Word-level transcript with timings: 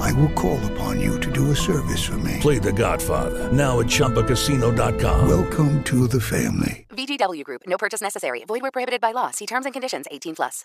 I 0.00 0.12
will 0.12 0.30
call 0.30 0.58
upon 0.72 1.00
you 1.00 1.18
to 1.20 1.30
do 1.30 1.50
a 1.50 1.56
service 1.56 2.02
for 2.04 2.18
me. 2.18 2.38
Play 2.40 2.58
The 2.58 2.72
Godfather 2.72 3.52
now 3.52 3.80
at 3.80 3.86
ChumbaCasino.com. 3.86 5.28
Welcome 5.28 5.82
to 5.84 6.06
the 6.06 6.20
family. 6.20 6.86
VGW 6.90 7.44
Group. 7.44 7.62
No 7.66 7.78
purchase 7.78 8.00
necessary. 8.00 8.44
Void 8.44 8.62
where 8.62 8.70
prohibited 8.70 9.00
by 9.00 9.12
law. 9.12 9.30
See 9.30 9.46
terms 9.46 9.66
and 9.66 9.72
conditions. 9.72 10.06
18 10.10 10.34
plus. 10.36 10.64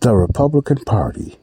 The 0.00 0.14
Republican 0.14 0.78
Party. 0.84 1.38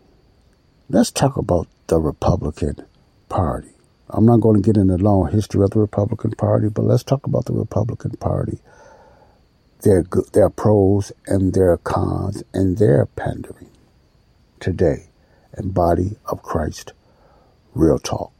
Let's 0.88 1.10
talk 1.10 1.36
about 1.38 1.68
the 1.88 2.00
Republican 2.00 2.86
Party. 3.28 3.72
I'm 4.14 4.26
not 4.26 4.42
going 4.42 4.62
to 4.62 4.66
get 4.66 4.76
into 4.76 4.98
the 4.98 5.04
long 5.04 5.32
history 5.32 5.64
of 5.64 5.70
the 5.70 5.80
Republican 5.80 6.32
Party, 6.32 6.68
but 6.68 6.84
let's 6.84 7.04
talk 7.04 7.26
about 7.26 7.46
the 7.46 7.54
Republican 7.54 8.12
Party. 8.12 8.60
Their 9.84 10.04
good, 10.04 10.26
their 10.34 10.50
pros 10.50 11.14
and 11.28 11.54
their 11.54 11.78
cons 11.78 12.44
and 12.54 12.78
their 12.78 13.06
pandering 13.06 13.70
today 14.60 15.08
And 15.54 15.74
Body 15.74 16.18
of 16.26 16.44
Christ 16.44 16.94
Real 17.74 18.00
Talk. 18.00 18.32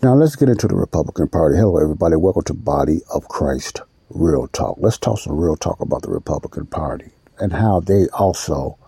Now 0.00 0.14
let's 0.14 0.36
get 0.36 0.48
into 0.48 0.68
the 0.68 0.76
Republican 0.76 1.26
Party. 1.26 1.56
Hello, 1.56 1.76
everybody. 1.76 2.14
Welcome 2.14 2.44
to 2.44 2.54
Body 2.54 3.00
of 3.12 3.26
Christ 3.26 3.80
Real 4.10 4.46
Talk. 4.46 4.76
Let's 4.78 4.96
talk 4.96 5.18
some 5.18 5.36
real 5.36 5.56
talk 5.56 5.80
about 5.80 6.02
the 6.02 6.10
Republican 6.10 6.66
Party 6.66 7.10
and 7.40 7.52
how 7.52 7.80
they 7.80 8.06
also, 8.10 8.78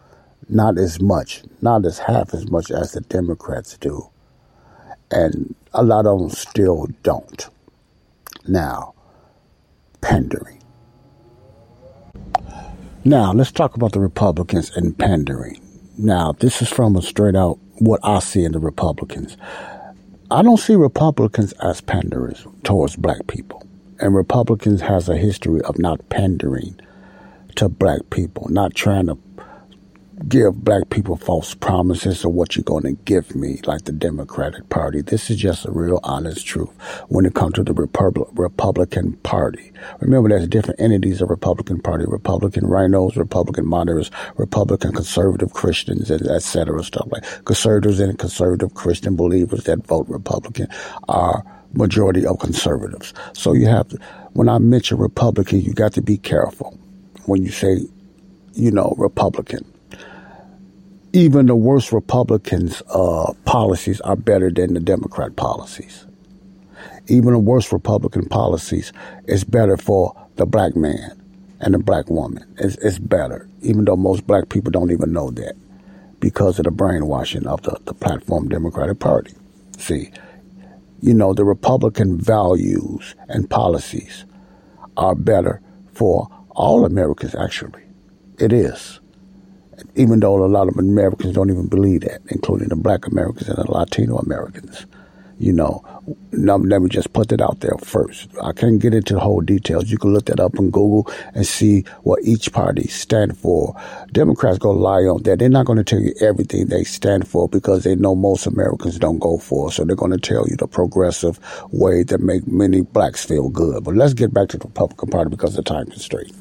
not 0.48 0.78
as 0.78 1.00
much, 1.00 1.42
not 1.60 1.84
as 1.84 1.98
half 1.98 2.32
as 2.32 2.48
much 2.48 2.70
as 2.70 2.92
the 2.92 3.00
Democrats 3.00 3.76
do, 3.78 4.08
and 5.10 5.56
a 5.74 5.82
lot 5.82 6.06
of 6.06 6.20
them 6.20 6.30
still 6.30 6.86
don't. 7.02 7.48
Now, 8.46 8.94
pandering. 10.00 10.62
Now, 13.04 13.32
let's 13.32 13.50
talk 13.50 13.74
about 13.74 13.94
the 13.94 14.00
Republicans 14.00 14.70
and 14.76 14.96
pandering. 14.96 15.60
Now, 15.98 16.36
this 16.38 16.62
is 16.62 16.68
from 16.68 16.94
a 16.94 17.02
straight 17.02 17.34
out 17.34 17.58
what 17.80 17.98
I 18.04 18.20
see 18.20 18.44
in 18.44 18.52
the 18.52 18.60
Republicans. 18.60 19.36
I 20.32 20.42
don't 20.42 20.58
see 20.58 20.76
Republicans 20.76 21.52
as 21.54 21.80
panderers 21.80 22.46
towards 22.62 22.94
black 22.94 23.26
people. 23.26 23.66
And 23.98 24.14
Republicans 24.14 24.80
has 24.80 25.08
a 25.08 25.16
history 25.16 25.60
of 25.62 25.76
not 25.80 26.08
pandering 26.08 26.78
to 27.56 27.68
black 27.68 28.10
people, 28.10 28.46
not 28.48 28.76
trying 28.76 29.06
to 29.08 29.16
give 30.28 30.64
black 30.64 30.90
people 30.90 31.16
false 31.16 31.54
promises 31.54 32.24
of 32.24 32.32
what 32.32 32.54
you're 32.54 32.62
going 32.62 32.82
to 32.82 32.92
give 33.04 33.34
me, 33.34 33.60
like 33.64 33.84
the 33.84 33.92
Democratic 33.92 34.68
Party. 34.68 35.00
This 35.02 35.30
is 35.30 35.38
just 35.38 35.66
a 35.66 35.70
real 35.70 36.00
honest 36.02 36.46
truth 36.46 36.70
when 37.08 37.26
it 37.26 37.34
comes 37.34 37.54
to 37.54 37.64
the 37.64 37.72
Repub- 37.72 38.28
Republican 38.38 39.14
Party. 39.18 39.72
Remember, 40.00 40.28
there's 40.28 40.48
different 40.48 40.80
entities 40.80 41.20
of 41.20 41.30
Republican 41.30 41.80
Party: 41.80 42.04
Republican 42.06 42.64
RINOs, 42.64 43.16
Republican 43.16 43.66
moderates, 43.66 44.10
Republican 44.36 44.92
conservative 44.92 45.52
Christians, 45.52 46.10
and 46.10 46.28
et 46.28 46.42
cetera, 46.42 46.82
stuff 46.84 47.08
like 47.10 47.44
conservatives 47.44 48.00
and 48.00 48.18
conservative 48.18 48.74
Christian 48.74 49.16
believers 49.16 49.64
that 49.64 49.86
vote 49.86 50.06
Republican 50.08 50.68
are 51.08 51.44
majority 51.72 52.26
of 52.26 52.38
conservatives. 52.38 53.14
So 53.32 53.52
you 53.52 53.66
have 53.66 53.88
to, 53.88 53.98
when 54.32 54.48
I 54.48 54.58
mention 54.58 54.98
Republican, 54.98 55.60
you 55.60 55.72
got 55.72 55.92
to 55.94 56.02
be 56.02 56.18
careful 56.18 56.78
when 57.26 57.42
you 57.42 57.50
say, 57.50 57.86
you 58.54 58.70
know, 58.70 58.94
Republican 58.98 59.64
even 61.12 61.46
the 61.46 61.56
worst 61.56 61.92
Republicans' 61.92 62.82
uh, 62.88 63.32
policies 63.44 64.00
are 64.02 64.16
better 64.16 64.50
than 64.50 64.74
the 64.74 64.80
Democrat 64.80 65.34
policies. 65.36 66.06
Even 67.08 67.32
the 67.32 67.38
worst 67.38 67.72
Republican 67.72 68.28
policies 68.28 68.92
is 69.26 69.42
better 69.42 69.76
for 69.76 70.14
the 70.36 70.46
black 70.46 70.76
man 70.76 71.20
and 71.60 71.74
the 71.74 71.78
black 71.78 72.08
woman. 72.08 72.44
It's, 72.58 72.76
it's 72.76 72.98
better, 72.98 73.48
even 73.62 73.84
though 73.84 73.96
most 73.96 74.26
black 74.26 74.48
people 74.48 74.70
don't 74.70 74.92
even 74.92 75.12
know 75.12 75.30
that 75.32 75.54
because 76.20 76.58
of 76.58 76.64
the 76.64 76.70
brainwashing 76.70 77.46
of 77.46 77.62
the, 77.62 77.76
the 77.86 77.94
platform 77.94 78.48
Democratic 78.48 79.00
Party. 79.00 79.32
See, 79.78 80.10
you 81.00 81.14
know, 81.14 81.32
the 81.34 81.44
Republican 81.44 82.20
values 82.20 83.16
and 83.28 83.50
policies 83.50 84.24
are 84.96 85.14
better 85.14 85.60
for 85.92 86.28
all 86.50 86.84
Americans, 86.84 87.34
actually. 87.34 87.82
It 88.38 88.52
is 88.52 88.99
even 89.94 90.20
though 90.20 90.44
a 90.44 90.46
lot 90.46 90.68
of 90.68 90.76
Americans 90.78 91.34
don't 91.34 91.50
even 91.50 91.66
believe 91.66 92.02
that, 92.02 92.20
including 92.28 92.68
the 92.68 92.76
black 92.76 93.06
Americans 93.06 93.48
and 93.48 93.58
the 93.58 93.70
Latino 93.70 94.18
Americans. 94.18 94.86
You 95.38 95.54
know, 95.54 95.82
let 96.32 96.60
me 96.60 96.90
just 96.90 97.14
put 97.14 97.30
that 97.30 97.40
out 97.40 97.60
there 97.60 97.74
first. 97.82 98.28
I 98.42 98.52
can't 98.52 98.78
get 98.78 98.92
into 98.92 99.14
the 99.14 99.20
whole 99.20 99.40
details. 99.40 99.90
You 99.90 99.96
can 99.96 100.12
look 100.12 100.26
that 100.26 100.38
up 100.38 100.58
on 100.58 100.70
Google 100.70 101.10
and 101.34 101.46
see 101.46 101.84
what 102.02 102.22
each 102.22 102.52
party 102.52 102.88
stand 102.88 103.38
for. 103.38 103.74
Democrats 104.12 104.58
go 104.58 104.70
lie 104.70 105.00
on 105.04 105.22
that. 105.22 105.38
They're 105.38 105.48
not 105.48 105.64
going 105.64 105.78
to 105.78 105.84
tell 105.84 105.98
you 105.98 106.12
everything 106.20 106.66
they 106.66 106.84
stand 106.84 107.26
for 107.26 107.48
because 107.48 107.84
they 107.84 107.94
know 107.94 108.14
most 108.14 108.46
Americans 108.46 108.98
don't 108.98 109.18
go 109.18 109.38
for. 109.38 109.72
So 109.72 109.82
they're 109.84 109.96
going 109.96 110.12
to 110.12 110.18
tell 110.18 110.46
you 110.46 110.56
the 110.56 110.68
progressive 110.68 111.40
way 111.72 112.02
that 112.02 112.20
make 112.20 112.46
many 112.46 112.82
blacks 112.82 113.24
feel 113.24 113.48
good. 113.48 113.82
But 113.82 113.96
let's 113.96 114.12
get 114.12 114.34
back 114.34 114.50
to 114.50 114.58
the 114.58 114.68
Republican 114.68 115.08
Party 115.08 115.30
because 115.30 115.56
the 115.56 115.62
time 115.62 115.86
constraint. 115.86 116.32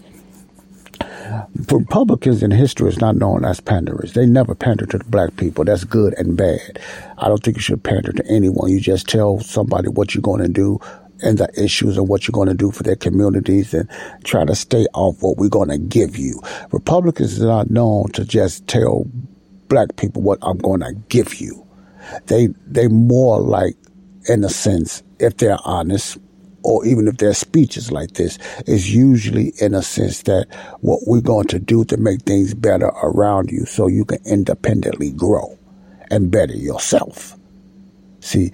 Republicans 1.72 2.44
in 2.44 2.52
history 2.52 2.90
is 2.90 3.00
not 3.00 3.16
known 3.16 3.46
as 3.46 3.60
panderers. 3.60 4.14
They 4.14 4.26
never 4.26 4.56
pander 4.56 4.86
to 4.88 4.98
the 4.98 5.04
black 5.04 5.36
people. 5.38 5.66
That's 5.66 5.84
good 5.84 6.14
and 6.18 6.36
bad. 6.36 6.80
I 7.18 7.28
don't 7.28 7.44
think 7.44 7.58
you 7.58 7.62
should 7.62 7.84
pander 7.84 8.12
to 8.12 8.26
anyone. 8.28 8.70
You 8.70 8.80
just 8.80 9.08
tell 9.08 9.40
somebody 9.40 9.90
what 9.90 10.16
you're 10.16 10.22
going 10.22 10.42
to 10.42 10.50
do 10.50 10.80
and 11.22 11.38
the 11.38 11.50
issues 11.62 11.98
and 11.98 12.08
what 12.08 12.28
you're 12.28 12.34
going 12.34 12.48
to 12.48 12.54
do 12.54 12.72
for 12.72 12.84
their 12.84 12.96
communities 12.96 13.74
and 13.74 13.90
try 14.24 14.46
to 14.46 14.56
stay 14.56 14.86
off 14.94 15.22
what 15.22 15.38
we're 15.38 15.50
going 15.50 15.70
to 15.70 15.78
give 15.78 16.18
you. 16.18 16.42
Republicans 16.72 17.42
are 17.42 17.48
not 17.48 17.70
known 17.70 18.10
to 18.14 18.24
just 18.24 18.68
tell 18.68 19.06
black 19.68 19.96
people 19.98 20.22
what 20.22 20.40
I'm 20.42 20.58
going 20.58 20.80
to 20.82 20.94
give 21.10 21.36
you. 21.36 21.66
They, 22.26 22.48
they 22.66 22.88
more 22.88 23.40
like, 23.40 23.76
in 24.28 24.44
a 24.44 24.50
sense, 24.50 25.04
if 25.20 25.38
they're 25.38 25.60
honest, 25.66 26.18
or 26.64 26.86
even 26.86 27.08
if 27.08 27.18
their 27.18 27.34
speeches 27.34 27.92
like 27.92 28.12
this, 28.12 28.38
is 28.68 28.94
usually 28.94 29.54
in 29.60 29.74
a 29.74 29.82
sense 29.82 30.24
that 30.24 30.48
what 30.82 31.00
we're 31.08 31.22
going 31.22 31.48
to 31.48 31.60
do 31.60 31.86
to 31.86 31.98
make 31.98 32.22
things 32.24 32.54
better 32.54 32.88
around 33.04 33.52
you 33.52 33.66
so 33.66 33.88
you 33.88 34.06
can 34.06 34.20
independently 34.26 35.12
grow 35.12 35.58
and 36.12 36.32
better 36.32 36.56
yourself. 36.56 37.38
See, 38.20 38.52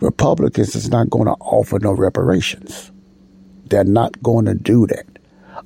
Republicans 0.00 0.74
is 0.74 0.88
not 0.88 1.10
going 1.10 1.26
to 1.26 1.36
offer 1.40 1.78
no 1.78 1.92
reparations. 1.92 2.90
They're 3.66 3.84
not 3.84 4.22
going 4.22 4.46
to 4.46 4.54
do 4.54 4.86
that. 4.88 5.06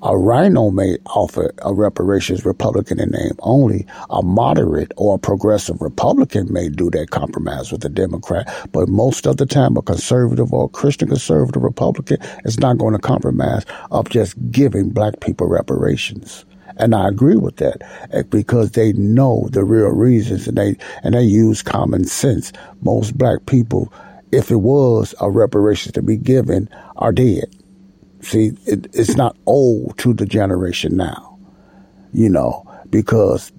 A 0.01 0.17
RINO 0.17 0.71
may 0.71 0.97
offer 1.07 1.53
a 1.63 1.75
reparations 1.75 2.45
Republican 2.45 3.01
in 3.01 3.11
name 3.11 3.33
only. 3.41 3.85
A 4.11 4.23
moderate 4.23 4.93
or 4.97 5.17
a 5.17 5.19
progressive 5.19 5.83
Republican 5.83 6.53
may 6.53 6.69
do 6.69 6.89
that 6.91 7.11
compromise 7.11 7.73
with 7.73 7.85
a 7.85 7.89
Democrat. 7.89 8.49
But 8.71 8.89
most 8.89 9.27
of 9.27 9.39
the 9.39 9.47
time, 9.47 9.77
a 9.77 9.83
conservative 9.83 10.53
or 10.53 10.67
a 10.67 10.69
Christian 10.69 11.09
conservative 11.09 11.65
Republican 11.65 12.19
is 12.45 12.61
not 12.61 12.79
going 12.79 12.93
to 12.95 13.01
compromise 13.01 13.65
of 13.91 14.09
just 14.09 14.37
giving 14.53 14.91
black 14.91 15.19
people 15.19 15.49
reparations. 15.49 16.45
And 16.77 16.95
I 16.95 17.09
agree 17.09 17.37
with 17.37 17.57
that 17.57 17.83
eh, 18.13 18.23
because 18.23 18.73
they 18.73 18.93
know 18.93 19.49
the 19.51 19.65
real 19.65 19.89
reasons 19.89 20.47
and 20.47 20.57
they, 20.57 20.77
and 21.03 21.15
they 21.15 21.25
use 21.25 21.61
common 21.61 22.05
sense. 22.05 22.53
Most 22.83 23.19
black 23.19 23.47
people, 23.47 23.93
if 24.31 24.53
it 24.53 24.61
was 24.61 25.13
a 25.21 25.29
reparations 25.29 25.95
to 25.95 26.03
be 26.03 26.17
given, 26.17 26.69
are 26.99 27.11
dead. 27.11 27.53
See, 28.21 28.53
it, 28.67 28.89
it's 28.93 29.17
not 29.17 29.37
old 29.47 29.99
to 29.99 30.13
the 30.13 30.27
generation 30.27 30.97
now, 30.97 31.39
you 32.13 32.29
know, 32.29 32.65
because, 32.91 33.53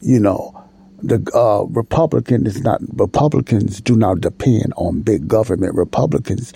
you 0.00 0.20
know, 0.20 0.58
the 1.02 1.26
uh, 1.34 1.64
Republican 1.64 2.46
is 2.46 2.62
not, 2.62 2.80
Republicans 2.94 3.80
do 3.80 3.96
not 3.96 4.20
depend 4.20 4.72
on 4.76 5.00
big 5.02 5.26
government. 5.26 5.74
Republicans 5.74 6.52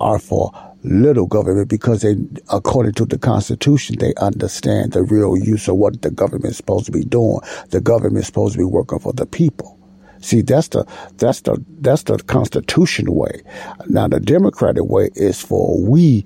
are 0.00 0.18
for 0.18 0.52
little 0.84 1.26
government 1.26 1.68
because 1.68 2.02
they, 2.02 2.16
according 2.50 2.92
to 2.94 3.04
the 3.04 3.18
Constitution, 3.18 3.96
they 3.98 4.14
understand 4.14 4.92
the 4.92 5.02
real 5.02 5.36
use 5.36 5.68
of 5.68 5.76
what 5.76 6.02
the 6.02 6.10
government 6.10 6.46
is 6.46 6.56
supposed 6.56 6.86
to 6.86 6.92
be 6.92 7.04
doing. 7.04 7.40
The 7.70 7.80
government 7.80 8.18
is 8.18 8.26
supposed 8.26 8.54
to 8.54 8.58
be 8.58 8.64
working 8.64 8.98
for 8.98 9.12
the 9.12 9.26
people. 9.26 9.78
See, 10.20 10.40
that's 10.40 10.68
the 10.68 10.86
that's 11.16 11.40
the 11.42 11.62
that's 11.80 12.04
the 12.04 12.16
constitutional 12.18 13.16
way. 13.16 13.42
Now, 13.88 14.06
the 14.06 14.20
democratic 14.20 14.84
way 14.84 15.10
is 15.14 15.40
for 15.40 15.80
we, 15.80 16.24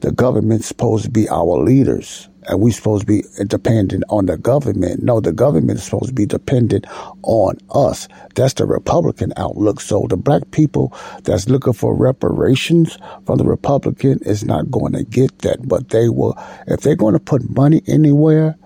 the 0.00 0.12
government's 0.12 0.66
supposed 0.66 1.04
to 1.04 1.10
be 1.10 1.28
our 1.28 1.58
leaders, 1.62 2.28
and 2.48 2.60
we're 2.60 2.72
supposed 2.72 3.02
to 3.02 3.06
be 3.06 3.24
dependent 3.46 4.04
on 4.08 4.26
the 4.26 4.36
government. 4.38 5.02
No, 5.02 5.20
the 5.20 5.32
government 5.32 5.78
is 5.78 5.84
supposed 5.84 6.08
to 6.08 6.14
be 6.14 6.26
dependent 6.26 6.86
on 7.22 7.58
us. 7.74 8.08
That's 8.34 8.54
the 8.54 8.66
Republican 8.66 9.32
outlook. 9.36 9.80
So 9.80 10.06
the 10.08 10.16
black 10.16 10.50
people 10.50 10.94
that's 11.24 11.48
looking 11.48 11.74
for 11.74 11.94
reparations 11.94 12.98
from 13.26 13.38
the 13.38 13.44
Republican 13.44 14.20
is 14.22 14.44
not 14.44 14.70
going 14.70 14.92
to 14.94 15.04
get 15.04 15.40
that. 15.40 15.68
But 15.68 15.90
they 15.90 16.08
will, 16.08 16.36
if 16.66 16.80
they're 16.80 16.96
going 16.96 17.14
to 17.14 17.20
put 17.20 17.48
money 17.50 17.82
anywhere, 17.86 18.56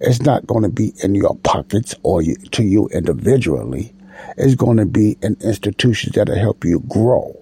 it's 0.00 0.22
not 0.22 0.46
going 0.46 0.62
to 0.62 0.70
be 0.70 0.92
in 1.02 1.14
your 1.14 1.36
pockets 1.36 1.94
or 2.02 2.22
you, 2.22 2.36
to 2.52 2.62
you 2.62 2.88
individually 2.88 3.94
It's 4.36 4.54
going 4.54 4.78
to 4.78 4.86
be 4.86 5.18
in 5.22 5.36
institutions 5.40 6.14
that'll 6.14 6.36
help 6.36 6.64
you 6.64 6.80
grow 6.88 7.36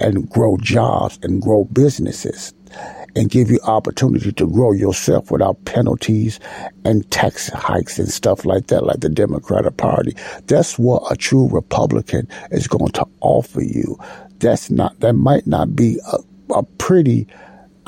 and 0.00 0.28
grow 0.30 0.56
jobs 0.58 1.18
and 1.22 1.40
grow 1.40 1.64
businesses 1.64 2.52
and 3.16 3.30
give 3.30 3.50
you 3.50 3.58
opportunity 3.64 4.32
to 4.32 4.46
grow 4.46 4.72
yourself 4.72 5.30
without 5.30 5.64
penalties 5.64 6.38
and 6.84 7.10
tax 7.10 7.48
hikes 7.48 7.98
and 7.98 8.08
stuff 8.08 8.44
like 8.44 8.68
that, 8.68 8.84
like 8.84 9.00
the 9.00 9.08
Democratic 9.08 9.76
Party. 9.76 10.14
That's 10.46 10.78
what 10.78 11.10
a 11.10 11.16
true 11.16 11.48
Republican 11.48 12.28
is 12.50 12.68
going 12.68 12.92
to 12.92 13.06
offer 13.20 13.62
you. 13.62 13.98
That's 14.38 14.70
not, 14.70 15.00
that 15.00 15.14
might 15.14 15.46
not 15.46 15.74
be 15.74 15.98
a, 16.12 16.54
a 16.54 16.62
pretty 16.62 17.26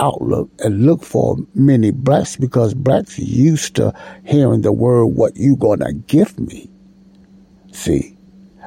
outlook 0.01 0.51
and 0.61 0.87
look 0.87 1.05
for 1.05 1.37
many 1.55 1.91
blacks 1.91 2.37
because 2.37 2.75
blacks 2.75 3.19
used 3.19 3.77
to 3.77 3.93
hearing 4.25 4.63
the 4.63 4.73
word, 4.73 5.07
what 5.07 5.37
you 5.37 5.57
gonna 5.57 5.93
give 5.93 6.39
me. 6.41 6.69
See, 7.73 8.17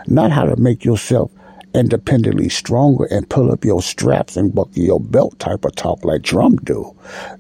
not 0.08 0.32
how 0.32 0.46
to 0.46 0.56
make 0.56 0.86
yourself 0.86 1.32
independently 1.74 2.50
stronger 2.50 3.06
and 3.06 3.30
pull 3.30 3.52
up 3.52 3.66
your 3.66 3.82
straps 3.82 4.38
and 4.38 4.54
buckle 4.54 4.84
your 4.84 5.00
belt 5.00 5.38
type 5.40 5.66
of 5.66 5.76
talk 5.76 6.04
like 6.06 6.24
Trump 6.24 6.66
do. 6.66 6.96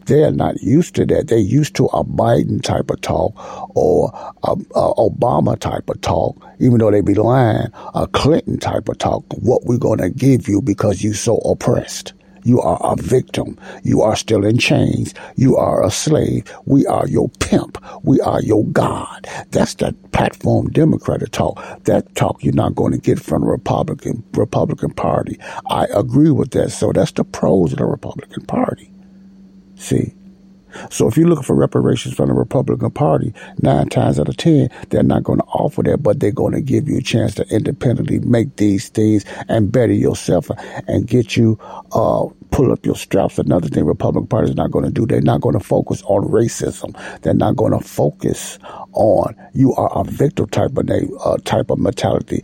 They're 0.05 0.31
not 0.31 0.61
used 0.61 0.95
to 0.95 1.05
that. 1.05 1.27
They're 1.27 1.37
used 1.37 1.75
to 1.75 1.85
a 1.87 2.03
Biden 2.03 2.61
type 2.61 2.89
of 2.89 3.01
talk 3.01 3.33
or 3.75 4.11
a, 4.43 4.51
a 4.51 4.93
Obama 4.95 5.57
type 5.57 5.89
of 5.89 6.01
talk, 6.01 6.35
even 6.59 6.79
though 6.79 6.91
they 6.91 7.01
be 7.01 7.13
lying, 7.13 7.67
a 7.93 8.07
Clinton 8.07 8.59
type 8.59 8.89
of 8.89 8.97
talk, 8.97 9.23
what 9.39 9.65
we're 9.65 9.77
going 9.77 9.99
to 9.99 10.09
give 10.09 10.47
you 10.47 10.61
because 10.61 11.03
you 11.03 11.13
so 11.13 11.37
oppressed. 11.37 12.13
You 12.43 12.61
are 12.61 12.79
a 12.83 12.95
victim. 12.95 13.57
You 13.83 14.01
are 14.01 14.15
still 14.15 14.45
in 14.45 14.57
chains. 14.57 15.13
You 15.35 15.55
are 15.57 15.83
a 15.85 15.91
slave. 15.91 16.43
We 16.65 16.85
are 16.87 17.07
your 17.07 17.29
pimp. 17.39 17.77
We 18.03 18.19
are 18.21 18.41
your 18.41 18.65
God. 18.65 19.27
That's 19.51 19.75
the 19.75 19.93
platform 20.11 20.69
Democratic 20.69 21.31
talk. 21.31 21.83
That 21.85 22.13
talk 22.15 22.43
you're 22.43 22.53
not 22.53 22.75
going 22.75 22.91
to 22.91 22.97
get 22.97 23.19
from 23.19 23.41
the 23.41 23.47
Republican 23.47 24.23
Republican 24.33 24.91
Party. 24.91 25.37
I 25.69 25.85
agree 25.85 26.31
with 26.31 26.51
that. 26.51 26.71
So 26.71 26.91
that's 26.91 27.11
the 27.11 27.23
pros 27.23 27.71
of 27.73 27.79
the 27.79 27.85
Republican 27.85 28.45
Party. 28.45 28.89
See, 29.75 30.13
so 30.89 31.07
if 31.07 31.17
you're 31.17 31.27
looking 31.27 31.43
for 31.43 31.55
reparations 31.55 32.15
from 32.15 32.29
the 32.29 32.33
Republican 32.33 32.91
Party, 32.91 33.33
nine 33.61 33.89
times 33.89 34.19
out 34.19 34.29
of 34.29 34.37
ten, 34.37 34.69
they're 34.89 35.03
not 35.03 35.23
going 35.23 35.39
to 35.39 35.45
offer 35.45 35.83
that, 35.83 36.03
but 36.03 36.19
they're 36.19 36.31
going 36.31 36.53
to 36.53 36.61
give 36.61 36.87
you 36.87 36.97
a 36.97 37.01
chance 37.01 37.35
to 37.35 37.47
independently 37.49 38.19
make 38.19 38.55
these 38.57 38.89
things 38.89 39.25
and 39.47 39.71
better 39.71 39.93
yourself 39.93 40.49
and 40.87 41.07
get 41.07 41.35
you, 41.37 41.57
uh, 41.93 42.25
pull 42.51 42.71
up 42.71 42.85
your 42.85 42.95
straps. 42.95 43.39
Another 43.39 43.67
thing 43.67 43.85
Republican 43.85 44.27
Party 44.27 44.49
is 44.49 44.55
not 44.55 44.71
going 44.71 44.85
to 44.85 44.91
do. 44.91 45.05
They're 45.05 45.21
not 45.21 45.41
going 45.41 45.57
to 45.57 45.63
focus 45.63 46.03
on 46.03 46.23
racism. 46.29 46.95
They're 47.21 47.33
not 47.33 47.55
going 47.55 47.71
to 47.71 47.79
focus 47.79 48.59
on 48.93 49.35
you 49.53 49.73
are 49.73 49.91
a 49.99 50.03
victim 50.03 50.47
type 50.49 50.77
of 50.77 50.89
uh, 50.89 51.37
type 51.45 51.69
of 51.69 51.79
mentality. 51.79 52.41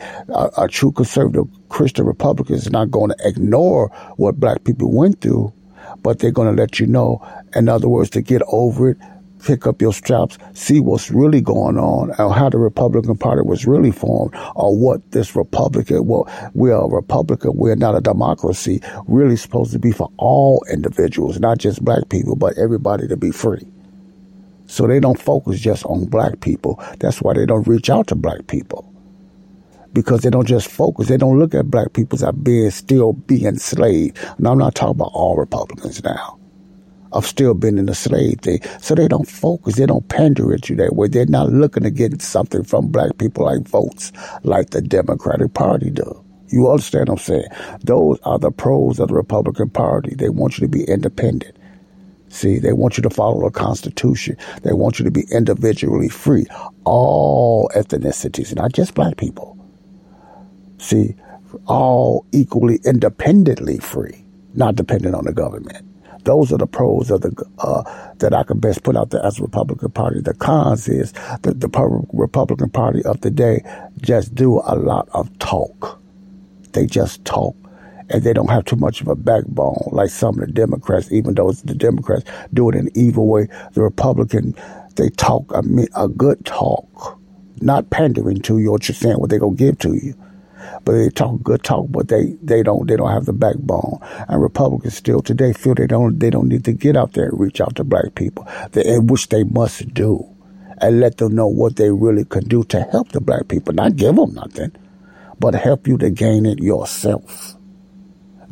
A 0.57 0.67
true 0.67 0.91
conservative 0.91 1.45
Christian 1.69 2.05
Republican 2.05 2.55
is 2.55 2.69
not 2.71 2.91
going 2.91 3.09
to 3.11 3.17
ignore 3.27 3.89
what 4.17 4.39
black 4.39 4.63
people 4.63 4.91
went 4.91 5.21
through 5.21 5.53
but 6.01 6.19
they're 6.19 6.31
going 6.31 6.55
to 6.55 6.61
let 6.61 6.79
you 6.79 6.87
know. 6.87 7.25
In 7.55 7.69
other 7.69 7.89
words, 7.89 8.09
to 8.11 8.21
get 8.21 8.41
over 8.47 8.89
it, 8.89 8.97
pick 9.43 9.65
up 9.65 9.81
your 9.81 9.93
straps, 9.93 10.37
see 10.53 10.79
what's 10.79 11.11
really 11.11 11.41
going 11.41 11.77
on, 11.77 12.11
or 12.19 12.33
how 12.33 12.49
the 12.49 12.57
Republican 12.57 13.17
Party 13.17 13.41
was 13.41 13.65
really 13.65 13.91
formed, 13.91 14.33
or 14.55 14.75
what 14.75 15.11
this 15.11 15.35
Republican, 15.35 16.05
well, 16.05 16.27
we're 16.53 16.73
a 16.73 16.87
Republican, 16.87 17.55
we're 17.55 17.75
not 17.75 17.95
a 17.95 18.01
democracy, 18.01 18.81
really 19.07 19.37
supposed 19.37 19.71
to 19.71 19.79
be 19.79 19.91
for 19.91 20.09
all 20.17 20.63
individuals, 20.71 21.39
not 21.39 21.57
just 21.57 21.83
black 21.83 22.09
people, 22.09 22.35
but 22.35 22.57
everybody 22.57 23.07
to 23.07 23.17
be 23.17 23.31
free. 23.31 23.65
So 24.67 24.85
they 24.85 24.99
don't 24.99 25.19
focus 25.19 25.59
just 25.59 25.83
on 25.85 26.05
black 26.05 26.41
people. 26.41 26.83
That's 26.99 27.21
why 27.21 27.33
they 27.33 27.45
don't 27.45 27.67
reach 27.67 27.89
out 27.89 28.07
to 28.07 28.15
black 28.15 28.45
people 28.47 28.88
because 29.93 30.21
they 30.21 30.29
don't 30.29 30.47
just 30.47 30.67
focus. 30.69 31.07
They 31.07 31.17
don't 31.17 31.39
look 31.39 31.53
at 31.53 31.71
black 31.71 31.93
people 31.93 32.23
as 32.23 32.35
being 32.35 32.69
still 32.71 33.13
being 33.13 33.45
enslaved. 33.45 34.17
Now 34.37 34.51
I'm 34.51 34.57
not 34.57 34.75
talking 34.75 34.91
about 34.91 35.11
all 35.13 35.35
Republicans 35.35 36.03
now. 36.03 36.39
I've 37.11 37.25
still 37.25 37.55
been 37.55 37.79
in 37.79 37.87
the 37.87 37.95
slave 37.95 38.41
thing. 38.41 38.59
So 38.81 38.93
they 38.93 39.07
don't 39.07 39.27
focus. 39.27 39.75
They 39.75 39.85
don't 39.85 40.07
pander 40.09 40.53
at 40.53 40.69
you 40.69 40.75
that 40.75 40.95
way. 40.95 41.07
They're 41.07 41.25
not 41.25 41.49
looking 41.49 41.83
to 41.83 41.89
get 41.89 42.21
something 42.21 42.63
from 42.63 42.89
black 42.89 43.17
people 43.17 43.45
like 43.45 43.67
votes, 43.67 44.11
like 44.43 44.69
the 44.69 44.81
Democratic 44.81 45.53
Party 45.53 45.89
do. 45.89 46.23
You 46.49 46.69
understand 46.69 47.09
what 47.09 47.19
I'm 47.19 47.23
saying? 47.23 47.47
Those 47.83 48.19
are 48.23 48.39
the 48.39 48.51
pros 48.51 48.99
of 48.99 49.09
the 49.09 49.15
Republican 49.15 49.69
Party. 49.69 50.15
They 50.15 50.29
want 50.29 50.57
you 50.57 50.67
to 50.67 50.71
be 50.71 50.83
independent. 50.83 51.55
See, 52.29 52.59
they 52.59 52.73
want 52.73 52.97
you 52.97 53.03
to 53.03 53.09
follow 53.09 53.43
the 53.43 53.51
Constitution. 53.51 54.37
They 54.61 54.73
want 54.73 54.99
you 54.99 55.05
to 55.05 55.11
be 55.11 55.25
individually 55.31 56.09
free. 56.09 56.45
All 56.85 57.69
ethnicities, 57.75 58.55
not 58.55 58.73
just 58.73 58.93
black 58.93 59.17
people. 59.17 59.58
See, 60.79 61.15
all 61.67 62.25
equally 62.31 62.79
independently 62.85 63.77
free, 63.79 64.23
not 64.53 64.75
dependent 64.75 65.13
on 65.13 65.25
the 65.25 65.33
government. 65.33 65.85
Those 66.23 66.51
are 66.51 66.57
the 66.57 66.67
pros 66.67 67.11
of 67.11 67.21
the 67.21 67.45
uh, 67.59 67.83
that 68.17 68.33
I 68.33 68.43
can 68.43 68.59
best 68.59 68.83
put 68.83 68.95
out 68.95 69.09
there 69.09 69.25
as 69.25 69.39
a 69.39 69.43
Republican 69.43 69.91
Party. 69.91 70.21
The 70.21 70.33
cons 70.33 70.87
is 70.87 71.11
that 71.13 71.59
the 71.59 72.05
Republican 72.13 72.69
Party 72.69 73.03
of 73.03 73.21
today 73.21 73.63
just 74.01 74.35
do 74.35 74.61
a 74.65 74.75
lot 74.75 75.07
of 75.13 75.37
talk. 75.39 75.99
They 76.73 76.85
just 76.85 77.23
talk, 77.25 77.55
and 78.09 78.23
they 78.23 78.33
don't 78.33 78.49
have 78.49 78.65
too 78.65 78.75
much 78.75 79.01
of 79.01 79.07
a 79.07 79.15
backbone 79.15 79.89
like 79.91 80.09
some 80.09 80.39
of 80.39 80.47
the 80.47 80.51
Democrats. 80.51 81.11
Even 81.11 81.35
though 81.35 81.51
the 81.51 81.75
Democrats 81.75 82.25
do 82.53 82.69
it 82.69 82.75
in 82.75 82.87
an 82.87 82.91
evil 82.95 83.27
way, 83.27 83.47
the 83.73 83.81
Republican 83.81 84.55
they 84.95 85.09
talk 85.09 85.49
a, 85.53 85.63
a 85.95 86.09
good 86.09 86.43
talk, 86.45 87.17
not 87.61 87.89
pandering 87.89 88.41
to 88.41 88.59
you 88.59 88.71
or 88.71 88.79
you're 88.81 88.93
saying 88.93 89.17
what 89.17 89.29
they're 89.29 89.39
gonna 89.39 89.55
give 89.55 89.79
to 89.79 89.93
you 89.93 90.13
but 90.85 90.93
they 90.93 91.09
talk 91.09 91.41
good 91.43 91.63
talk, 91.63 91.87
but 91.89 92.07
they, 92.07 92.37
they 92.41 92.63
don't 92.63 92.87
they 92.87 92.95
don't 92.95 93.11
have 93.11 93.25
the 93.25 93.33
backbone. 93.33 93.99
And 94.27 94.41
Republicans 94.41 94.95
still 94.95 95.21
today 95.21 95.53
feel 95.53 95.75
they 95.75 95.87
don't 95.87 96.19
they 96.19 96.29
don't 96.29 96.47
need 96.47 96.65
to 96.65 96.73
get 96.73 96.95
out 96.95 97.13
there 97.13 97.29
and 97.29 97.39
reach 97.39 97.61
out 97.61 97.75
to 97.75 97.83
black 97.83 98.15
people, 98.15 98.47
they, 98.71 98.99
which 98.99 99.29
they 99.29 99.43
must 99.43 99.93
do, 99.93 100.25
and 100.79 100.99
let 100.99 101.17
them 101.17 101.35
know 101.35 101.47
what 101.47 101.75
they 101.75 101.91
really 101.91 102.25
can 102.25 102.45
do 102.45 102.63
to 102.65 102.81
help 102.81 103.11
the 103.11 103.21
black 103.21 103.47
people. 103.47 103.73
Not 103.73 103.95
give 103.95 104.15
them 104.15 104.33
nothing, 104.33 104.71
but 105.39 105.55
help 105.55 105.87
you 105.87 105.97
to 105.97 106.09
gain 106.09 106.45
it 106.45 106.59
yourself. 106.59 107.55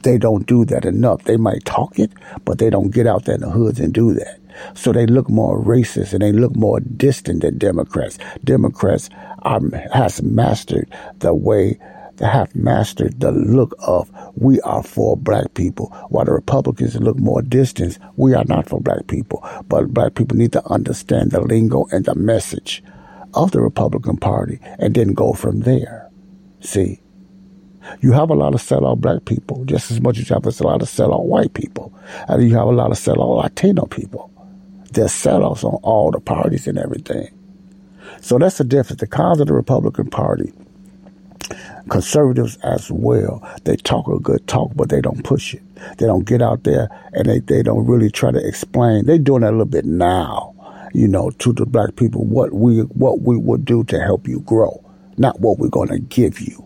They 0.03 0.17
don't 0.17 0.45
do 0.45 0.63
that 0.65 0.85
enough. 0.85 1.23
They 1.23 1.37
might 1.37 1.65
talk 1.65 1.99
it, 1.99 2.11
but 2.45 2.59
they 2.59 2.69
don't 2.69 2.91
get 2.91 3.07
out 3.07 3.25
there 3.25 3.35
in 3.35 3.41
the 3.41 3.49
hoods 3.49 3.79
and 3.79 3.93
do 3.93 4.13
that. 4.13 4.39
So 4.73 4.91
they 4.91 5.05
look 5.05 5.29
more 5.29 5.61
racist 5.61 6.13
and 6.13 6.21
they 6.21 6.31
look 6.31 6.55
more 6.55 6.79
distant 6.79 7.41
than 7.41 7.57
Democrats. 7.57 8.17
Democrats 8.43 9.09
are, 9.39 9.59
has 9.93 10.21
mastered 10.21 10.91
the 11.19 11.33
way 11.33 11.79
have 12.25 12.55
mastered 12.55 13.19
the 13.19 13.31
look 13.31 13.75
of 13.79 14.12
we 14.36 14.59
are 14.62 14.83
for 14.83 15.15
black 15.15 15.53
people, 15.53 15.88
while 16.09 16.25
the 16.25 16.31
Republicans 16.31 16.95
look 16.95 17.17
more 17.17 17.41
distant. 17.41 18.00
We 18.15 18.33
are 18.33 18.45
not 18.45 18.67
for 18.67 18.81
black 18.81 19.07
people, 19.07 19.47
but 19.67 19.93
black 19.93 20.15
people 20.15 20.38
need 20.38 20.53
to 20.53 20.65
understand 20.67 21.31
the 21.31 21.41
lingo 21.41 21.86
and 21.91 22.05
the 22.05 22.15
message 22.15 22.83
of 23.33 23.51
the 23.51 23.62
Republican 23.62 24.17
Party 24.17 24.59
and 24.79 24.95
then 24.95 25.13
go 25.13 25.33
from 25.33 25.62
there. 25.62 26.09
See, 26.59 27.01
you 28.01 28.12
have 28.13 28.29
a 28.29 28.36
lot 28.36 28.55
of 28.55 28.62
sellout 28.62 29.00
black 29.00 29.25
people 29.25 29.63
just 29.65 29.91
as 29.91 30.01
much 30.01 30.17
as 30.17 30.29
you 30.29 30.33
have 30.33 30.45
a 30.45 30.63
lot 30.63 30.81
of 30.81 30.88
sellout 30.88 31.25
white 31.25 31.53
people, 31.53 31.93
and 32.27 32.41
you 32.41 32.55
have 32.55 32.67
a 32.67 32.71
lot 32.71 32.91
of 32.91 32.97
sellout 32.97 33.38
Latino 33.38 33.86
people. 33.86 34.31
There's 34.91 35.12
sellouts 35.12 35.63
on 35.63 35.79
all 35.83 36.12
the 36.12 36.19
parties 36.19 36.67
and 36.67 36.77
everything. 36.77 37.29
So 38.21 38.38
that's 38.39 38.57
the 38.57 38.63
difference. 38.63 39.00
The 39.00 39.07
cons 39.07 39.39
of 39.39 39.47
the 39.47 39.53
Republican 39.53 40.09
Party 40.09 40.51
conservatives 41.89 42.58
as 42.63 42.91
well. 42.91 43.48
They 43.63 43.75
talk 43.75 44.08
a 44.08 44.20
good 44.20 44.48
talk, 44.48 44.72
but 44.75 44.89
they 44.89 45.01
don't 45.01 45.24
push 45.24 45.53
it. 45.53 45.62
They 45.98 46.06
don't 46.06 46.25
get 46.25 46.41
out 46.41 46.63
there 46.63 46.89
and 47.13 47.27
they, 47.27 47.39
they 47.39 47.63
don't 47.63 47.86
really 47.86 48.10
try 48.10 48.32
to 48.32 48.48
explain. 48.48 49.06
They're 49.06 49.17
doing 49.17 49.41
that 49.41 49.50
a 49.50 49.51
little 49.51 49.65
bit 49.65 49.86
now, 49.86 50.53
you 50.94 51.08
know, 51.08 51.29
to 51.32 51.53
the 51.53 51.65
black 51.65 51.96
people 51.96 52.25
what 52.25 52.53
we 52.53 52.82
what 52.82 53.22
we 53.22 53.38
would 53.38 53.65
do 53.65 53.84
to 53.86 54.00
help 54.00 54.27
you 54.27 54.39
grow, 54.41 54.84
not 55.17 55.39
what 55.39 55.60
we're 55.60 55.70
to 55.70 56.00
give 56.00 56.39
you. 56.39 56.63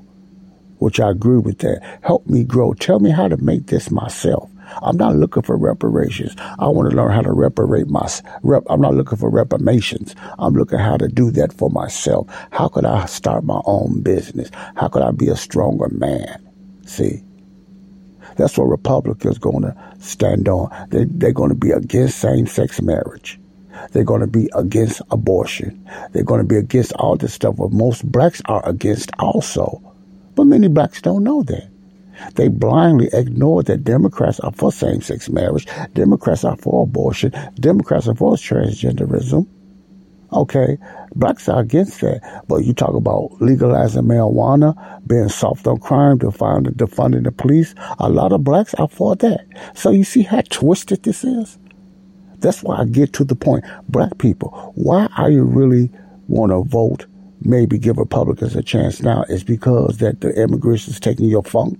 Which 0.79 0.99
I 0.99 1.11
agree 1.11 1.37
with 1.37 1.59
that. 1.59 1.99
Help 2.01 2.25
me 2.25 2.43
grow. 2.43 2.73
Tell 2.73 2.99
me 2.99 3.11
how 3.11 3.27
to 3.27 3.37
make 3.37 3.67
this 3.67 3.91
myself. 3.91 4.49
I'm 4.81 4.97
not 4.97 5.15
looking 5.15 5.43
for 5.43 5.57
reparations. 5.57 6.35
I 6.59 6.67
want 6.67 6.89
to 6.89 6.95
learn 6.95 7.11
how 7.11 7.21
to 7.21 7.31
reparate 7.31 7.87
my, 7.87 8.07
rep, 8.43 8.63
I'm 8.69 8.81
not 8.81 8.93
looking 8.93 9.17
for 9.17 9.29
reparations. 9.29 10.15
I'm 10.39 10.53
looking 10.53 10.79
how 10.79 10.97
to 10.97 11.07
do 11.07 11.31
that 11.31 11.53
for 11.53 11.69
myself. 11.69 12.27
How 12.51 12.67
could 12.67 12.85
I 12.85 13.05
start 13.05 13.43
my 13.43 13.61
own 13.65 14.01
business? 14.01 14.49
How 14.75 14.87
could 14.87 15.01
I 15.01 15.11
be 15.11 15.29
a 15.29 15.35
stronger 15.35 15.89
man? 15.89 16.47
See? 16.85 17.23
That's 18.37 18.57
what 18.57 18.65
Republicans 18.65 19.37
going 19.37 19.63
to 19.63 19.75
stand 19.99 20.47
on. 20.47 20.69
They, 20.89 21.05
they're 21.05 21.33
going 21.33 21.49
to 21.49 21.55
be 21.55 21.71
against 21.71 22.19
same-sex 22.19 22.81
marriage. 22.81 23.39
They're 23.91 24.03
going 24.03 24.21
to 24.21 24.27
be 24.27 24.49
against 24.53 25.01
abortion. 25.11 25.89
They're 26.11 26.23
going 26.23 26.41
to 26.41 26.47
be 26.47 26.57
against 26.57 26.93
all 26.93 27.15
this 27.15 27.33
stuff. 27.33 27.55
What 27.55 27.71
most 27.71 28.09
blacks 28.09 28.41
are 28.45 28.67
against 28.67 29.11
also. 29.19 29.81
But 30.35 30.45
many 30.45 30.67
blacks 30.67 31.01
don't 31.01 31.23
know 31.23 31.43
that. 31.43 31.70
They 32.35 32.47
blindly 32.47 33.09
ignore 33.13 33.63
that 33.63 33.83
Democrats 33.83 34.39
are 34.41 34.51
for 34.51 34.71
same 34.71 35.01
sex 35.01 35.29
marriage, 35.29 35.67
Democrats 35.93 36.43
are 36.43 36.57
for 36.57 36.83
abortion, 36.83 37.31
Democrats 37.55 38.07
are 38.07 38.15
for 38.15 38.33
transgenderism. 38.33 39.47
Okay, 40.33 40.77
blacks 41.13 41.49
are 41.49 41.59
against 41.59 41.99
that. 42.01 42.43
But 42.47 42.63
you 42.63 42.73
talk 42.73 42.93
about 42.93 43.41
legalizing 43.41 44.03
marijuana, 44.03 44.75
being 45.05 45.27
soft 45.27 45.67
on 45.67 45.79
crime, 45.79 46.19
defunding, 46.19 46.75
defunding 46.75 47.25
the 47.25 47.33
police. 47.33 47.75
A 47.99 48.09
lot 48.09 48.31
of 48.31 48.43
blacks 48.43 48.73
are 48.75 48.87
for 48.87 49.15
that. 49.17 49.45
So 49.75 49.91
you 49.91 50.05
see 50.05 50.23
how 50.23 50.41
twisted 50.49 51.03
this 51.03 51.25
is? 51.25 51.57
That's 52.37 52.63
why 52.63 52.77
I 52.77 52.85
get 52.85 53.13
to 53.13 53.25
the 53.25 53.35
point. 53.35 53.65
Black 53.89 54.17
people, 54.19 54.71
why 54.75 55.07
are 55.17 55.29
you 55.29 55.43
really 55.43 55.91
want 56.27 56.51
to 56.51 56.63
vote, 56.63 57.05
maybe 57.41 57.77
give 57.77 57.97
Republicans 57.97 58.55
a 58.55 58.63
chance 58.63 59.01
now? 59.01 59.25
It's 59.27 59.43
because 59.43 59.97
that 59.97 60.21
the 60.21 60.29
immigration 60.41 60.93
is 60.93 60.99
taking 60.99 61.27
your 61.27 61.43
funk. 61.43 61.77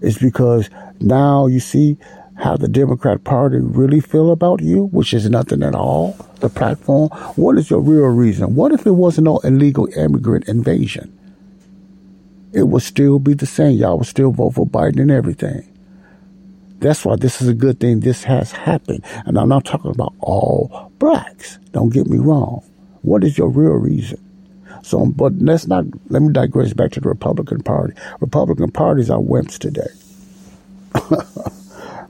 It's 0.00 0.18
because 0.18 0.70
now 1.00 1.46
you 1.46 1.60
see 1.60 1.98
how 2.36 2.56
the 2.56 2.68
Democrat 2.68 3.22
Party 3.24 3.58
really 3.58 4.00
feel 4.00 4.32
about 4.32 4.62
you, 4.62 4.86
which 4.86 5.12
is 5.12 5.28
nothing 5.28 5.62
at 5.62 5.74
all, 5.74 6.16
the 6.40 6.48
platform. 6.48 7.10
What 7.36 7.58
is 7.58 7.70
your 7.70 7.80
real 7.80 8.06
reason? 8.06 8.54
What 8.54 8.72
if 8.72 8.86
it 8.86 8.92
wasn't 8.92 9.26
no 9.26 9.38
illegal 9.38 9.88
immigrant 9.96 10.48
invasion? 10.48 11.16
It 12.52 12.64
would 12.64 12.82
still 12.82 13.18
be 13.18 13.34
the 13.34 13.46
same. 13.46 13.76
Y'all 13.76 13.98
would 13.98 14.06
still 14.06 14.32
vote 14.32 14.54
for 14.54 14.66
Biden 14.66 15.00
and 15.00 15.10
everything. 15.10 15.66
That's 16.78 17.04
why 17.04 17.16
this 17.16 17.42
is 17.42 17.48
a 17.48 17.54
good 17.54 17.78
thing. 17.78 18.00
This 18.00 18.24
has 18.24 18.52
happened. 18.52 19.04
And 19.26 19.38
I'm 19.38 19.50
not 19.50 19.66
talking 19.66 19.90
about 19.90 20.14
all 20.20 20.90
blacks. 20.98 21.58
Don't 21.72 21.92
get 21.92 22.06
me 22.06 22.16
wrong. 22.16 22.64
What 23.02 23.22
is 23.22 23.36
your 23.36 23.50
real 23.50 23.72
reason? 23.72 24.18
So, 24.82 25.06
but 25.06 25.32
let's 25.38 25.66
not, 25.66 25.84
let 26.08 26.22
me 26.22 26.32
digress 26.32 26.72
back 26.72 26.92
to 26.92 27.00
the 27.00 27.08
Republican 27.08 27.62
Party. 27.62 27.94
Republican 28.20 28.70
parties 28.70 29.10
are 29.10 29.18
wimps 29.18 29.58
today. 29.58 29.88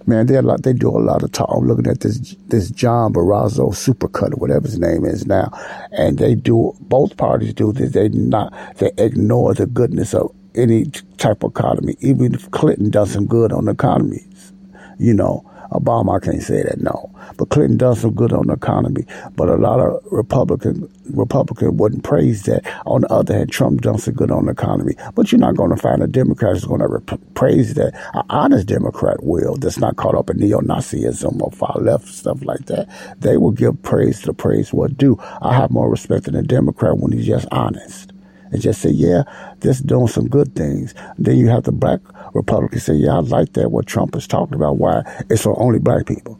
Man, 0.06 0.26
they 0.26 0.36
a 0.36 0.42
lot, 0.42 0.62
they 0.62 0.72
do 0.72 0.88
a 0.88 0.98
lot 0.98 1.22
of 1.22 1.30
talk. 1.32 1.50
I'm 1.54 1.66
looking 1.66 1.86
at 1.86 2.00
this 2.00 2.34
this 2.48 2.70
John 2.70 3.12
Barrasso 3.12 3.70
supercut 3.70 4.32
or 4.32 4.36
whatever 4.36 4.66
his 4.66 4.78
name 4.78 5.04
is 5.04 5.26
now, 5.26 5.52
and 5.92 6.18
they 6.18 6.34
do 6.34 6.74
both 6.80 7.16
parties 7.16 7.52
do 7.52 7.72
this. 7.72 7.92
They 7.92 8.08
not 8.08 8.52
they 8.78 8.92
ignore 8.96 9.52
the 9.54 9.66
goodness 9.66 10.14
of 10.14 10.34
any 10.54 10.86
type 11.18 11.44
of 11.44 11.50
economy. 11.50 11.96
Even 12.00 12.34
if 12.34 12.50
Clinton 12.50 12.90
does 12.90 13.12
some 13.12 13.26
good 13.26 13.52
on 13.52 13.66
the 13.66 13.72
economies, 13.72 14.52
you 14.98 15.12
know, 15.12 15.48
Obama, 15.70 16.16
I 16.16 16.24
can't 16.24 16.42
say 16.42 16.62
that, 16.62 16.80
no. 16.80 17.10
But 17.36 17.50
Clinton 17.50 17.76
does 17.76 18.00
some 18.00 18.14
good 18.14 18.32
on 18.32 18.48
the 18.48 18.54
economy. 18.54 19.04
But 19.36 19.48
a 19.48 19.56
lot 19.56 19.80
of 19.80 20.02
Republican 20.10 20.90
Republican 21.10 21.76
wouldn't 21.76 22.04
praise 22.04 22.44
that. 22.44 22.62
On 22.86 23.02
the 23.02 23.12
other 23.12 23.34
hand, 23.34 23.50
Trump 23.50 23.80
does 23.80 24.04
some 24.04 24.14
good 24.14 24.30
on 24.30 24.46
the 24.46 24.52
economy. 24.52 24.94
But 25.14 25.30
you're 25.32 25.40
not 25.40 25.56
going 25.56 25.70
to 25.70 25.76
find 25.76 26.02
a 26.02 26.06
Democrat 26.06 26.52
who's 26.52 26.64
going 26.64 26.80
to 26.80 26.86
rep- 26.86 27.20
praise 27.34 27.74
that. 27.74 27.94
An 28.14 28.22
honest 28.30 28.66
Democrat 28.66 29.22
will, 29.22 29.56
that's 29.56 29.78
not 29.78 29.96
caught 29.96 30.14
up 30.14 30.30
in 30.30 30.38
neo-Nazism 30.38 31.40
or 31.40 31.50
far 31.52 31.76
left 31.80 32.08
stuff 32.08 32.44
like 32.44 32.66
that. 32.66 32.88
They 33.20 33.36
will 33.36 33.52
give 33.52 33.82
praise 33.82 34.20
to 34.22 34.32
praise 34.32 34.72
what 34.72 34.96
due. 34.96 35.18
I 35.42 35.54
have 35.54 35.70
more 35.70 35.90
respect 35.90 36.24
than 36.24 36.36
a 36.36 36.42
Democrat 36.42 36.98
when 36.98 37.12
he's 37.12 37.26
just 37.26 37.48
honest 37.50 38.09
and 38.50 38.60
just 38.60 38.82
say, 38.82 38.90
yeah, 38.90 39.22
this 39.60 39.80
doing 39.80 40.08
some 40.08 40.28
good 40.28 40.54
things. 40.54 40.94
Then 41.18 41.36
you 41.36 41.48
have 41.48 41.64
the 41.64 41.72
black 41.72 42.00
Republicans 42.34 42.84
say, 42.84 42.94
yeah, 42.94 43.16
I 43.16 43.20
like 43.20 43.52
that, 43.54 43.70
what 43.70 43.86
Trump 43.86 44.16
is 44.16 44.26
talking 44.26 44.54
about, 44.54 44.78
why 44.78 45.02
it's 45.28 45.42
for 45.42 45.60
only 45.60 45.78
black 45.78 46.06
people. 46.06 46.38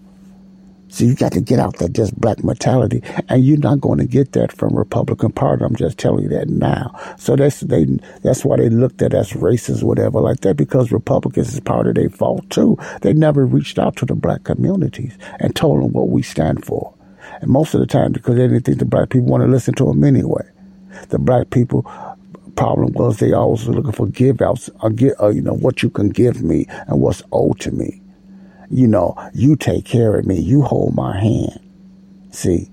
So 0.91 1.05
you 1.05 1.15
got 1.15 1.33
to 1.33 1.41
get 1.41 1.61
out 1.61 1.77
that 1.79 1.93
just 1.93 2.21
black 2.21 2.43
mentality, 2.43 3.01
and 3.29 3.45
you're 3.45 3.59
not 3.59 3.81
going 3.81 4.01
to 4.01 4.07
get 4.07 4.33
that 4.33 4.51
from 4.51 4.75
Republican 4.75 5.31
Party. 5.31 5.65
I'm 5.65 5.77
just 5.77 5.99
telling 5.99 6.25
you 6.25 6.29
that 6.31 6.49
now. 6.49 6.93
So 7.17 7.37
that's 7.37 7.61
they. 7.61 7.85
That's 8.25 8.45
why 8.45 8.57
they 8.57 8.69
looked 8.69 9.01
at 9.01 9.15
us 9.15 9.33
racist, 9.33 9.85
whatever, 9.85 10.21
like 10.21 10.41
that, 10.41 10.57
because 10.57 10.91
Republicans 10.91 11.55
is 11.55 11.61
part 11.61 11.87
of 11.87 11.95
their 11.95 12.11
fault 12.11 12.51
too. 12.51 12.77
They 13.03 13.13
never 13.13 13.47
reached 13.47 13.79
out 13.79 13.95
to 13.97 14.05
the 14.05 14.17
black 14.17 14.43
communities 14.43 15.17
and 15.39 15.55
told 15.55 15.81
them 15.81 15.93
what 15.93 16.09
we 16.09 16.23
stand 16.23 16.65
for, 16.65 16.93
and 17.41 17.49
most 17.49 17.73
of 17.73 17.79
the 17.79 17.87
time 17.87 18.11
because 18.11 18.35
they 18.35 18.49
didn't 18.49 18.65
think 18.65 18.79
the 18.81 18.85
black 18.85 19.11
people 19.11 19.29
want 19.29 19.45
to 19.45 19.49
listen 19.49 19.75
to 19.75 19.85
them 19.85 20.03
anyway. 20.03 20.43
The 21.09 21.19
black 21.19 21.51
people 21.51 21.91
problem 22.57 22.93
was 22.93 23.19
they 23.19 23.33
always 23.33 23.67
were 23.67 23.75
looking 23.75 23.93
for 23.93 24.07
give 24.07 24.43
outs, 24.43 24.69
uh, 24.81 24.89
give, 24.91 25.15
uh, 25.21 25.29
you 25.29 25.41
know, 25.41 25.55
what 25.55 25.83
you 25.83 25.91
can 25.91 26.11
give 26.11 26.43
me 26.43 26.67
and 26.69 27.01
what's 27.01 27.23
owed 27.33 27.59
to 27.61 27.71
me. 27.71 28.03
You 28.71 28.87
know, 28.87 29.17
you 29.35 29.57
take 29.57 29.85
care 29.85 30.17
of 30.17 30.27
me, 30.27 30.39
you 30.39 30.63
hold 30.63 30.95
my 30.95 31.19
hand. 31.19 31.59
See, 32.31 32.69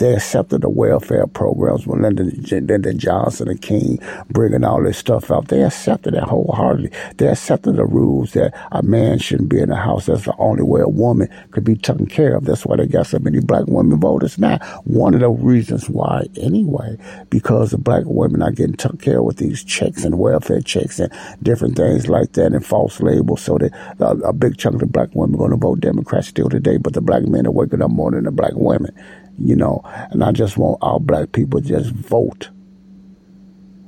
they 0.00 0.14
accepted 0.14 0.62
the 0.62 0.70
welfare 0.70 1.26
programs 1.26 1.86
when 1.86 2.00
Lyndon, 2.00 2.42
Lyndon 2.50 2.98
Johnson 2.98 3.48
and 3.48 3.60
King 3.60 3.98
bringing 4.30 4.64
all 4.64 4.82
this 4.82 4.96
stuff 4.96 5.30
out. 5.30 5.48
They 5.48 5.62
accepted 5.62 6.14
it 6.14 6.22
wholeheartedly. 6.22 6.90
They 7.18 7.28
accepted 7.28 7.76
the 7.76 7.84
rules 7.84 8.32
that 8.32 8.54
a 8.72 8.82
man 8.82 9.18
shouldn't 9.18 9.50
be 9.50 9.60
in 9.60 9.68
the 9.68 9.76
house. 9.76 10.06
That's 10.06 10.24
the 10.24 10.34
only 10.38 10.62
way 10.62 10.80
a 10.80 10.88
woman 10.88 11.28
could 11.50 11.64
be 11.64 11.76
taken 11.76 12.06
care 12.06 12.34
of. 12.34 12.46
That's 12.46 12.64
why 12.64 12.76
they 12.76 12.86
got 12.86 13.08
so 13.08 13.18
many 13.18 13.40
black 13.40 13.66
women 13.66 14.00
voters 14.00 14.38
now. 14.38 14.56
One 14.84 15.12
of 15.12 15.20
the 15.20 15.28
reasons 15.28 15.90
why, 15.90 16.24
anyway, 16.34 16.96
because 17.28 17.72
the 17.72 17.78
black 17.78 18.04
women 18.06 18.40
are 18.40 18.52
getting 18.52 18.76
taken 18.76 18.96
care 18.96 19.18
of 19.18 19.26
with 19.26 19.36
these 19.36 19.62
checks 19.62 20.02
and 20.02 20.18
welfare 20.18 20.62
checks 20.62 20.98
and 20.98 21.12
different 21.42 21.76
things 21.76 22.08
like 22.08 22.32
that 22.32 22.54
and 22.54 22.64
false 22.64 23.02
labels. 23.02 23.42
So 23.42 23.58
that 23.58 24.22
a 24.24 24.32
big 24.32 24.56
chunk 24.56 24.76
of 24.76 24.80
the 24.80 24.86
black 24.86 25.10
women 25.12 25.34
are 25.34 25.38
going 25.38 25.50
to 25.50 25.58
vote 25.58 25.80
Democrat 25.80 26.24
still 26.24 26.48
today, 26.48 26.78
but 26.78 26.94
the 26.94 27.02
black 27.02 27.24
men 27.24 27.46
are 27.46 27.50
waking 27.50 27.82
up 27.82 27.90
more 27.90 28.10
than 28.10 28.24
the 28.24 28.30
black 28.30 28.54
women 28.54 28.96
you 29.40 29.56
know, 29.56 29.80
and 30.10 30.22
I 30.22 30.32
just 30.32 30.58
want 30.58 30.78
all 30.82 30.98
black 30.98 31.32
people 31.32 31.60
just 31.60 31.90
vote 31.92 32.50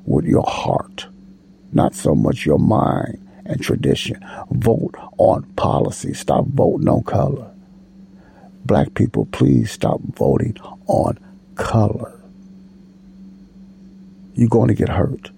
with 0.06 0.24
your 0.24 0.44
heart, 0.44 1.06
not 1.72 1.94
so 1.94 2.14
much 2.14 2.46
your 2.46 2.58
mind 2.58 3.18
and 3.44 3.60
tradition. 3.60 4.24
Vote 4.50 4.94
on 5.18 5.42
policy. 5.56 6.14
Stop 6.14 6.46
voting 6.46 6.88
on 6.88 7.02
color. 7.02 7.50
Black 8.64 8.94
people, 8.94 9.26
please 9.26 9.70
stop 9.70 10.00
voting 10.16 10.56
on 10.86 11.18
color. 11.56 12.18
You're 14.34 14.48
going 14.48 14.68
to 14.68 14.74
get 14.74 14.88
hurt. 14.88 15.30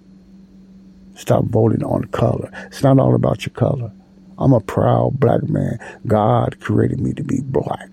Stop 1.15 1.45
voting 1.45 1.83
on 1.83 2.05
color. 2.05 2.49
It's 2.67 2.83
not 2.83 2.99
all 2.99 3.15
about 3.15 3.45
your 3.45 3.53
color. 3.53 3.91
I'm 4.37 4.53
a 4.53 4.61
proud 4.61 5.19
black 5.19 5.43
man. 5.43 5.79
God 6.07 6.59
created 6.59 6.99
me 6.99 7.13
to 7.13 7.23
be 7.23 7.41
black, 7.41 7.89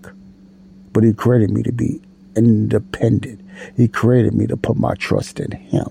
but 0.92 1.02
He 1.02 1.12
created 1.12 1.50
me 1.50 1.62
to 1.62 1.72
be 1.72 2.00
independent. 2.36 3.40
He 3.76 3.88
created 3.88 4.34
me 4.34 4.46
to 4.46 4.56
put 4.56 4.76
my 4.76 4.94
trust 4.94 5.40
in 5.40 5.52
Him. 5.52 5.88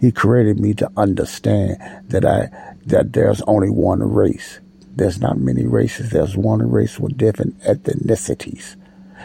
He 0.00 0.10
created 0.12 0.58
me 0.58 0.74
to 0.74 0.90
understand 0.96 1.76
that 2.08 2.24
I 2.24 2.50
that 2.86 3.12
there's 3.12 3.42
only 3.42 3.68
one 3.68 4.02
race. 4.02 4.60
There's 4.96 5.20
not 5.20 5.38
many 5.38 5.66
races. 5.66 6.10
There's 6.10 6.36
one 6.36 6.68
race 6.70 6.98
with 6.98 7.16
different 7.16 7.58
ethnicities. 7.60 8.76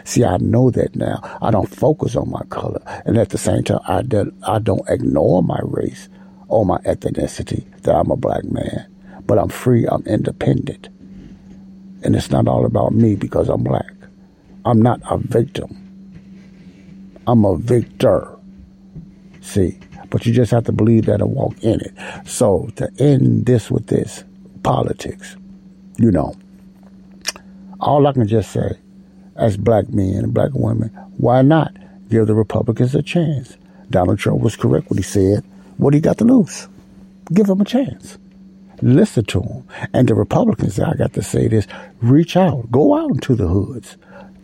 See, 0.04 0.24
I 0.24 0.36
know 0.36 0.70
that 0.70 0.94
now. 0.94 1.20
I 1.40 1.50
don't 1.50 1.68
focus 1.68 2.14
on 2.16 2.30
my 2.30 2.42
color, 2.50 2.80
and 3.06 3.16
at 3.16 3.30
the 3.30 3.38
same 3.38 3.64
time, 3.64 3.80
I 3.88 4.02
don't, 4.02 4.34
I 4.46 4.58
don't 4.58 4.88
ignore 4.88 5.42
my 5.42 5.58
race 5.64 6.08
or 6.48 6.66
my 6.66 6.78
ethnicity 6.78 7.64
that 7.82 7.94
I'm 7.94 8.10
a 8.10 8.16
black 8.16 8.44
man. 8.44 8.86
But 9.26 9.38
I'm 9.38 9.48
free. 9.48 9.86
I'm 9.86 10.06
independent, 10.06 10.88
and 12.02 12.14
it's 12.14 12.30
not 12.30 12.46
all 12.46 12.66
about 12.66 12.92
me 12.92 13.16
because 13.16 13.48
I'm 13.48 13.64
black. 13.64 13.95
I'm 14.66 14.82
not 14.82 15.00
a 15.08 15.16
victim. 15.16 15.70
I'm 17.28 17.44
a 17.44 17.56
victor. 17.56 18.36
See, 19.40 19.78
but 20.10 20.26
you 20.26 20.32
just 20.32 20.50
have 20.50 20.64
to 20.64 20.72
believe 20.72 21.06
that 21.06 21.20
and 21.20 21.30
walk 21.32 21.54
in 21.62 21.80
it. 21.80 21.94
So 22.26 22.68
to 22.74 22.90
end 22.98 23.46
this 23.46 23.70
with 23.70 23.86
this 23.86 24.24
politics, 24.64 25.36
you 25.98 26.10
know, 26.10 26.34
all 27.78 28.04
I 28.08 28.12
can 28.12 28.26
just 28.26 28.50
say, 28.50 28.72
as 29.36 29.56
black 29.56 29.88
men 29.90 30.24
and 30.24 30.34
black 30.34 30.50
women, 30.52 30.88
why 31.18 31.42
not 31.42 31.72
give 32.08 32.26
the 32.26 32.34
Republicans 32.34 32.92
a 32.96 33.02
chance? 33.02 33.56
Donald 33.90 34.18
Trump 34.18 34.40
was 34.40 34.56
correct 34.56 34.90
when 34.90 34.96
he 34.96 35.04
said, 35.04 35.44
"What 35.76 35.94
you 35.94 36.00
got 36.00 36.18
to 36.18 36.24
lose? 36.24 36.66
Give 37.32 37.46
them 37.46 37.60
a 37.60 37.64
chance." 37.64 38.18
Listen 38.82 39.24
to 39.26 39.40
them. 39.40 39.64
And 39.92 40.08
the 40.08 40.14
Republicans, 40.14 40.78
I 40.78 40.94
got 40.94 41.12
to 41.14 41.22
say 41.22 41.48
this, 41.48 41.66
reach 42.02 42.36
out, 42.36 42.70
go 42.70 42.94
out 42.98 43.10
into 43.10 43.34
the 43.34 43.46
hoods, 43.46 43.96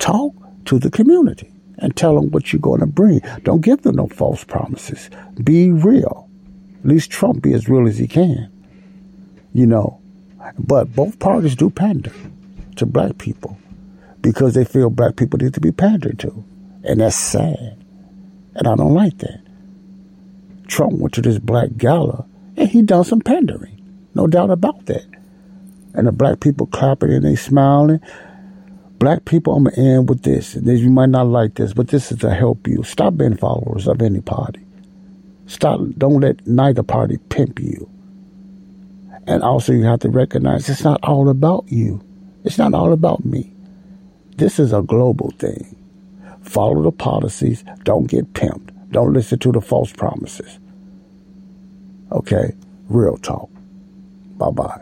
Talk 0.03 0.35
to 0.65 0.81
the 0.81 0.91
community 0.91 1.49
and 1.79 1.95
tell 1.95 2.17
them 2.17 2.33
what 2.33 2.53
you're 2.53 2.59
going 2.59 2.81
to 2.81 2.87
bring. 2.87 3.21
Don't 3.45 3.61
give 3.61 3.83
them 3.83 3.95
no 3.95 4.09
false 4.09 4.43
promises. 4.43 5.09
Be 5.45 5.71
real. 5.71 6.29
At 6.81 6.87
least 6.87 7.13
Trump 7.13 7.41
be 7.41 7.53
as 7.53 7.69
real 7.69 7.87
as 7.87 7.99
he 7.99 8.09
can. 8.09 8.51
You 9.55 9.67
know, 9.67 10.01
But 10.59 10.93
both 10.93 11.21
parties 11.21 11.55
do 11.55 11.71
pander 11.71 12.13
to 12.77 12.85
black 12.85 13.19
people 13.19 13.57
because 14.23 14.55
they 14.55 14.65
feel 14.65 14.91
black 14.91 15.15
people 15.15 15.39
need 15.39 15.55
to 15.55 15.61
be 15.61 15.71
pandered 15.71 16.19
to. 16.19 16.45
And 16.83 17.01
that's 17.01 17.15
sad. 17.15 17.79
And 18.57 18.67
I 18.67 18.75
don't 18.75 18.95
like 18.95 19.19
that. 19.19 19.41
Trump 20.67 20.95
went 20.95 21.15
to 21.15 21.23
this 21.23 21.39
black 21.39 21.77
gala 21.77 22.27
and 22.57 22.69
he 22.69 22.83
done 22.83 23.05
some 23.05 23.21
pandering. 23.21 23.79
No 24.17 24.27
doubt 24.27 24.51
about 24.51 24.87
that. 24.87 25.07
And 25.95 26.09
the 26.09 26.13
black 26.13 26.41
people 26.41 26.67
clapping 26.67 27.13
and 27.13 27.25
they 27.25 27.37
smiling. 27.37 28.01
Black 29.03 29.25
people, 29.25 29.57
I'm 29.57 29.65
gonna 29.65 29.77
end 29.77 30.09
with 30.09 30.23
this. 30.23 30.55
You 30.55 30.89
might 30.89 31.09
not 31.09 31.27
like 31.27 31.55
this, 31.55 31.73
but 31.73 31.89
this 31.89 32.13
is 32.13 32.19
to 32.21 32.33
help 32.33 32.69
you. 32.69 32.85
Stop 32.85 33.17
being 33.17 33.37
followers 33.37 33.89
of 33.89 34.01
any 34.01 34.21
party. 34.21 34.65
Stop. 35.47 35.81
Don't 35.99 36.21
let 36.21 36.47
neither 36.47 36.85
party 36.85 37.17
pimp 37.29 37.59
you. 37.59 37.91
And 39.27 39.43
also, 39.43 39.73
you 39.73 39.83
have 39.83 39.99
to 40.01 40.09
recognize 40.09 40.69
it's 40.69 40.85
not 40.85 41.01
all 41.03 41.29
about 41.29 41.65
you. 41.67 42.01
It's 42.45 42.59
not 42.59 42.75
all 42.75 42.93
about 42.93 43.25
me. 43.25 43.53
This 44.37 44.61
is 44.61 44.73
a 44.73 44.83
global 44.83 45.33
thing. 45.33 45.75
Follow 46.43 46.81
the 46.83 46.93
policies. 46.93 47.65
Don't 47.83 48.07
get 48.07 48.35
pimped. 48.35 48.71
Don't 48.93 49.13
listen 49.13 49.41
to 49.41 49.51
the 49.51 49.61
false 49.61 49.93
promises. 49.93 50.61
Okay? 52.13 52.53
Real 52.89 53.17
talk. 53.17 53.51
Bye 54.39 54.51
bye. 54.51 54.82